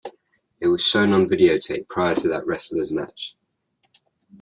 It 0.59 0.65
was 0.67 0.81
shown 0.81 1.13
on 1.13 1.25
videotape 1.25 1.87
prior 1.87 2.15
to 2.15 2.29
that 2.29 2.47
wrestler's 2.47 2.91
match. 2.91 3.35